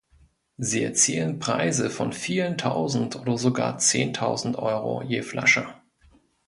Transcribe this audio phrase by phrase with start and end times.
[0.57, 5.67] Sie erzielen Preise von vielen tausend oder sogar zehntausend Euro je Flasche.